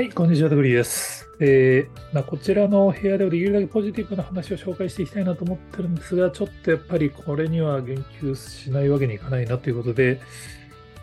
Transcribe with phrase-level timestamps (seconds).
[0.00, 1.28] はい、こんにちは、グリーです。
[1.40, 10.18] えーまあ、こちらの部屋ではできるだけポジティブな話を紹介していきたいなと思ってるんですが、ちょっとやっぱりこれには言及しないわけにいかないなということで、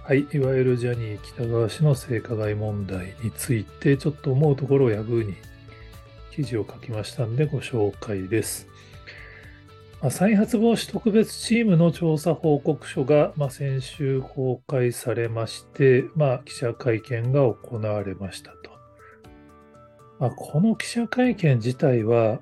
[0.04, 5.36] はい、いわゆるジャニー喜多川氏の性加害問題について、ちょっと思うところをヤフーに
[6.32, 8.68] 記事を書きましたんで、ご紹介です。
[10.02, 18.57] まあ、再発防止特別チームの調査報告書が、まあ、先週公開されまして、まあ、記者会見が行われました。
[20.20, 22.40] まあ、この記者会見自体は、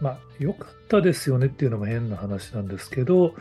[0.00, 3.34] まあ、良かったですよねっていうのも変な話なんですけど、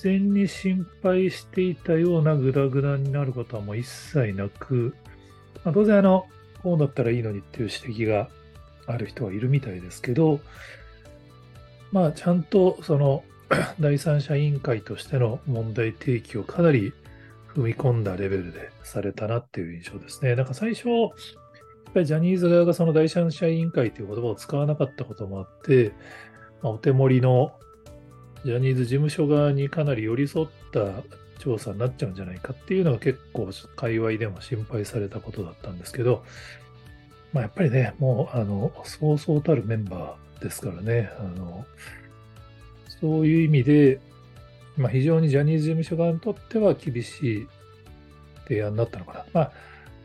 [0.00, 4.94] 事前に心配していたようなグダグダになることはもう一切なく、
[5.64, 6.26] まあ、当然あの、
[6.62, 8.28] こうだったらいいのにっていう指摘が
[8.86, 10.40] ある人はいるみたいですけど、
[11.92, 13.24] まあ、ちゃんとその
[13.80, 16.92] 第三者委員会としての問題提起をかなり
[17.54, 20.34] 踏み込んだレベルでされたなっていう印象ですね。
[20.36, 20.88] なんか最初、
[21.88, 25.94] やっぱりジャニーズ側がその第三者委員会という言葉を使わなかったこともあって、
[26.62, 27.54] まあ、お手盛りの
[28.44, 31.02] ジャニーズ事務所側にかなり寄り添った
[31.38, 36.24] 調査になっちゃうんじゃないかっていうのが結構界隈でも心配されたことだったんですけど、
[37.32, 41.64] まあ、やっぱりね、もうあのそうそうたるメンバーですからね、あの
[43.00, 43.98] そういう意味で、
[44.76, 47.48] まあ、非常にジャニーズ事務所側にとっては厳しい
[48.46, 49.24] 提案になったのかな。
[49.32, 49.52] まあ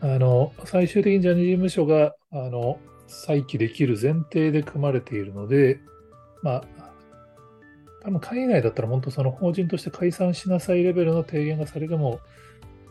[0.04, 5.80] あの、最終的にジャニーズ事務所が、あの、再起できる前提で組まれているので、
[6.42, 6.64] まあ、
[8.02, 12.20] 多分海外だったら本当その法人として解散しなさいレベルの提言がされても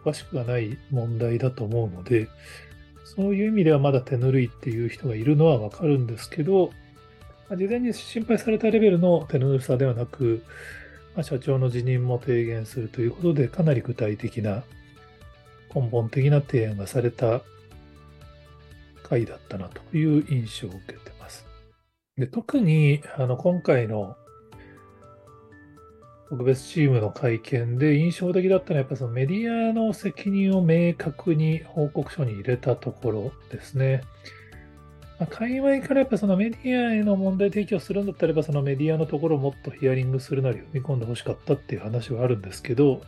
[0.01, 2.29] おかしくはない問題だと思うので、
[3.05, 6.71] そういう意味ではまだ手ぬるいっていう人がいるのはわかるんですけど、
[7.51, 10.43] まあ、事前に心配されたレベルの手ぬるさではなく、
[11.15, 14.65] まあ、社長の辞任も提言するということで、かなり具体的な
[15.75, 17.43] 根本的な提案がされた
[19.03, 21.47] 回だったなという印象を受けてます。
[22.17, 24.17] で特にあの今回の
[26.29, 34.01] 特別チームの会見で印象的だったのは、やっぱそのメディアの責任を明確に報告書に入れたところですね。
[35.21, 43.03] まあ、界隈からやっぱそのメディアへの問題提起をするんだったらば、そのメディアのところをもっとヒアリングするなり踏み込んでほしかったっていう話はあるんですけど、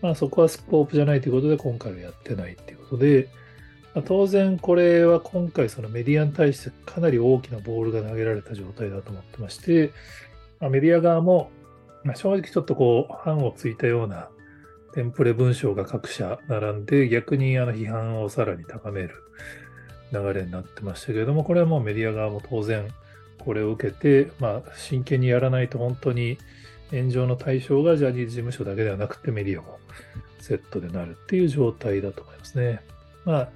[0.00, 3.28] まあ、そこはスコープじゃないということで今回はやってないということで、
[3.94, 9.92] まあ、当然これは今回そのメディアに対してかなり大きなボールが投げられた状態だと思ってまして、
[10.60, 11.50] まあ、メディア側も、
[12.04, 14.28] まあ、正直ちょっとこう、範をついたような
[14.94, 19.14] テンプレ文章が各社並んで、逆にあの批判をさらに高める
[20.12, 22.88] 流れになってましたけれども、これはもうメディア側も当然
[23.38, 26.38] これを受けて、まあ、真剣にやらないと本当に
[26.90, 29.78] 炎上の対象がジャニーズ事務所だけではなくてメディアも
[30.40, 32.80] セットでなるっていう状態だと思いますね。
[33.24, 33.48] まあ、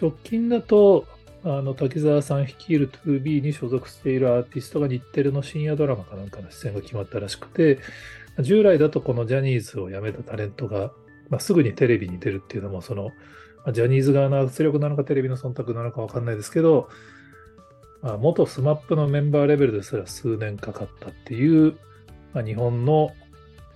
[0.00, 1.06] 直近だと、
[1.44, 7.78] あの滝沢さん率いる 2B に所属しているアーティストが日テレの深夜ドラマかなんかの出演が決まったらしくて、
[8.40, 10.92] 従来だとこのジャニーズを辞めたタレントが、
[11.30, 13.12] まあ、すぐにテレビに出るっていうのも、その、
[13.72, 16.88] ジャニーズ側の圧力なのかテレビの忖度なのかわかんないですけど、
[18.02, 21.76] まあ、元 SMAP のメンバーレベルですら数年かかったっていう、
[22.36, 23.14] まあ、日本の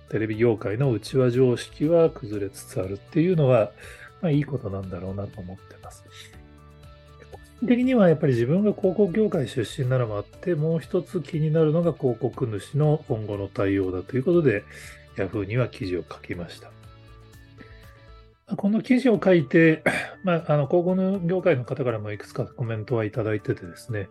[0.09, 3.71] テレビ業界の内輪常識は崩れつつあるっていうのは、
[4.21, 6.05] まあ、いいことなんだろうなと思ってます。
[7.31, 14.63] 個人的にはやっぱり自分が広告業界出身なのもあって、もう一つ気になるのが広告主の今後の対応だということで、
[15.15, 16.69] Yahoo には記事を書きました。
[18.57, 19.81] この記事を書いて、
[20.23, 24.07] まあ、あの広告業界の方からもいくつかコメントはいただいててですね、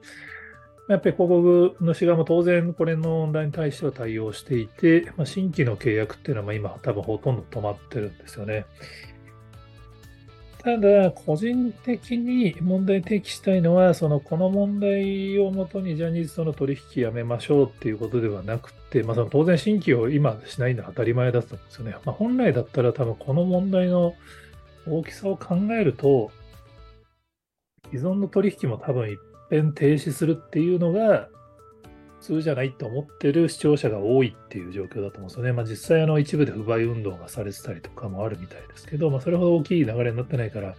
[0.89, 8.67] やっぱり広告主側も当然これの問題に対しては対応していて、まあ、新規の契約っていうのは今多分ほとんど止まってるんですよね。
[10.63, 21.93] ただ、個人的に問題提起したいのは、そのこの問題をもとにジャニーズとの取引やめましょうっていうことではなくて、まあ、その当然新規を今しないのは当たり前だと思うんですよね。
[22.05, 24.15] まあ、本来だったら多分この問題の
[24.87, 26.31] 大きさを考えると、
[27.91, 29.19] 既存の取引も多分一
[29.51, 31.29] 遍停止するっていうのが
[32.21, 35.53] 普通じゃないと思ってる視聴者が多いっていう状況だと思うんですよね。
[35.53, 40.75] まあ、実際一部で不買運動がされてたりとかもあるみたいですけど、まあ、それほど大きい流れになってないから、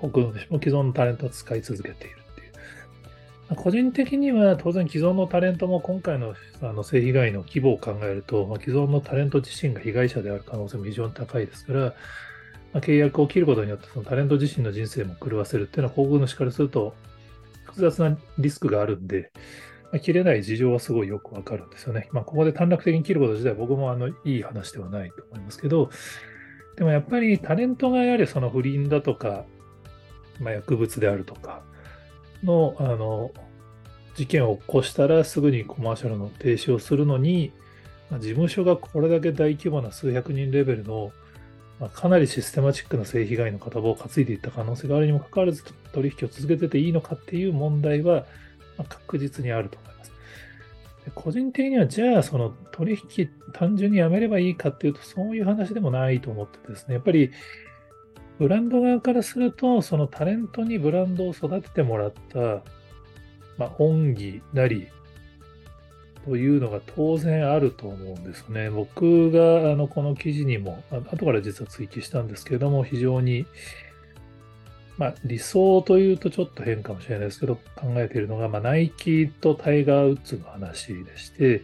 [0.00, 2.52] 国のも既存のタレントを使い続けているっていう。
[3.50, 11.94] まあ、個人的には当然既存のタレントも今回のあの性被害の規模を考えると、まあ、既存のタレント自身が被害者である可能性も非常に高いですから、
[12.80, 16.94] 契約を切ることによってそのタレント自身の人生も狂わせるっていうのは、広告主からすると
[17.70, 19.30] 複雑なリスクがあるんで、
[19.84, 22.08] まあ、切れない事情はすごいよくわかるんですよね。
[22.12, 25.90] まあ、ここで短絡的に切ること自体、僕もあのいい話ではないと思いますけど、
[26.76, 29.44] でもやっぱりタレントがやはりその不倫だとか、
[30.40, 31.62] まあ、薬物であるとか
[32.42, 33.30] の、あの、
[34.14, 37.52] 事件を起こしたらすぐにコマーシャルの停止をするのに、
[38.10, 41.12] まあ、事務所がこれだけ大規模な数百人レベルの、
[41.80, 48.26] まあ、かなりシステマチックな性被害の片棒を担いでいった可能性があるにもかかわらず取引を続けてていいのかっていう問題は、
[48.76, 50.12] まあ、確実にあると思います。
[51.06, 57.30] で個人的にはじゃあその取引単純にやめればいいかっていうとそういう話でもないと思ってですね、やっぱり
[58.40, 62.62] ブランド側からすると、そのタレントにブランドを育ててもらった、
[63.58, 64.88] まあ、恩義なり、
[66.24, 68.70] というのが当然あると思うんですね。
[68.70, 73.46] 僕があのこの記事にも、後から実は追記したんですけれども、非常に、
[74.98, 81.62] まあ、理想というとちょっと変かもしれないですけど、考えているのが、まあ、ナイキとタイガー・ウッズの話でして、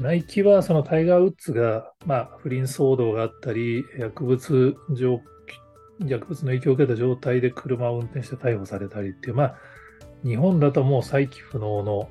[0.00, 5.22] ナイキはそのタイガー・ウッズが、まあ、不倫騒動があったり、薬物上、
[6.04, 9.56] 薬物の影響を受けた状態で車を運転して逮捕されたりっていう、まあ、
[10.24, 12.08] 日本だともう再起不能の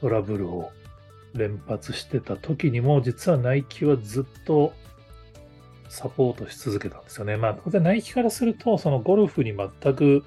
[0.00, 0.70] トラブルを
[1.34, 4.72] 連発してた時にも、実はナイキはずっと
[5.88, 7.36] サポートし続けたんですよね。
[7.36, 10.24] まあ、当然ナイキからすると、そのゴルフに全く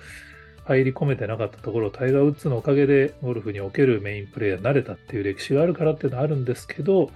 [0.65, 7.11] 入り込めてなかったところを、タイガー・ウッズのおかげでゴルフにおけるメインプレーヤーになれたっていう歴史があるからっていうのはあるんですけど、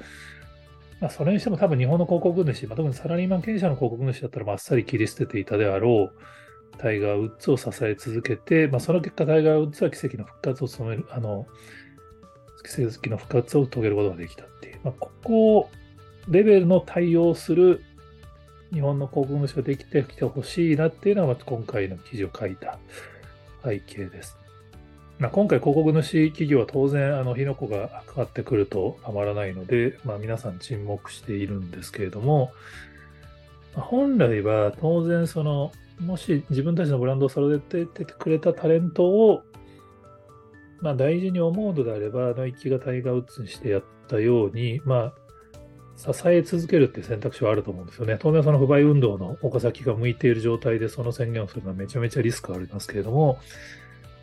[1.01, 11.47] まあ、それにしても多分日本の広告主、まあ、特にサラリーマン経営者の広告主だったらまっさり切り捨てていたであろう、タイガー・ウッズを支え続けて、まあ、その結果、タイガー・ウッズは奇跡の復活を務める、あの、
[12.67, 15.69] 奇跡の復活を遂げることができたっていう、まあ、ここ
[16.27, 17.83] レベルの対応する
[18.73, 22.79] 日本の広告主ができてきてほしいなっていうのが、今回の記事を書いた
[23.63, 24.37] 背景です。
[25.17, 32.51] まあ、今回、広告主企業は当然、あの、火の粉がかかってくるとたまらないので、まあ、皆さん沈黙しているんですけれども、
[33.75, 39.43] まあ、本来は当然、その、もし自分たちのブランドを育ててくれたタレントを、
[40.85, 45.13] まあ、大事に思うのであれば、ナイキがタイガー・ウッズにしてやったように、まあ、
[45.97, 48.17] 支え続けるっていう選択肢はあると思うんですよね。
[48.19, 53.39] 当然その不買運動の岡崎が向いている状態でその宣言をするのはめちゃめちゃリスクありますけれども、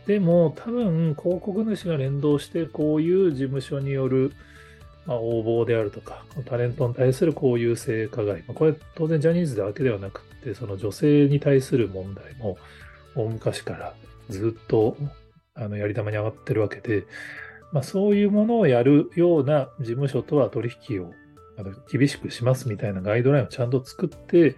[0.06, 4.32] でも多分広告主が連動してこういう事務所による、
[5.04, 12.56] まあ、応募であるとか、タレントに対するこういう性加害、まあ、これ当然ジャニーズだけではなくて、その女性に対する問題も
[13.16, 13.94] 大昔から
[14.30, 14.96] ずっと
[15.54, 17.04] あのやり玉に上がってるわけで、
[17.72, 21.12] まあ、そういうものをやるような事務所とは取引を
[21.58, 24.56] あの厳しくしますみたいなガイドラインをちゃんと作って、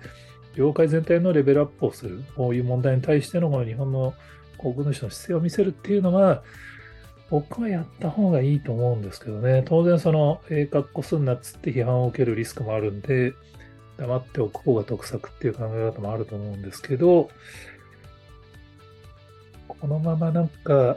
[0.56, 4.14] 業界全体のレベルアップをする、こういう問題に対してのこの日本の
[4.58, 6.42] 航空主の姿勢を見せるっていうのは、
[7.30, 9.62] 僕はやった方がいいと思うんですけどね。
[9.66, 13.34] 当然、その、ええ格好すんなっつって批判を受けるリスクもあるんで、
[13.96, 17.30] 黙っておく方が得策っていう考え方もあると思うんですけど、
[19.84, 20.96] このままなんか、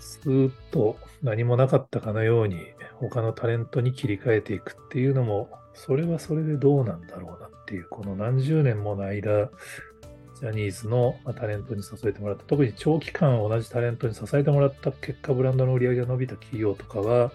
[0.00, 2.56] スーッと何もなかったかのように
[2.94, 9.50] 他のタレントに切り替えていくっていうのも、それはそれでどうなんだろうなっていう、この何十年もの間、
[10.40, 17.32] ジャニーズのタレントに支えてもらった、特に長期間同じタレントに支えてもらった結果、ブランドの売り上げが伸びた企業とかは、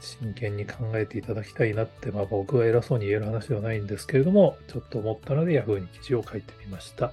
[0.00, 7.12] 真剣に考えていただきたいなって、まあ、僕は偉そうに言える話ではないんですけれども、ちょっと思ったので Yahoo に記事を書いてみました。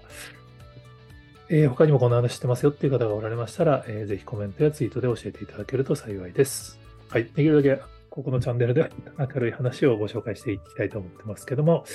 [1.52, 6.80] えー、他にもこんな話してますよっていう方がおられましたら、えー、ぜひコメントやツイートで教えていただけると幸いです。
[7.10, 7.24] はい。
[7.24, 11.86] できるだけここのチャンネルでは明るい話をご紹介していきたいと思ってますけども、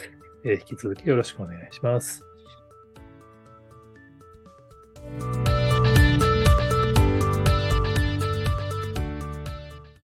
[0.45, 2.25] えー、引き続きよろしくお願いします。